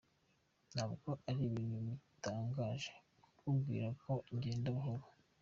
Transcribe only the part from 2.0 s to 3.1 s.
bitangaje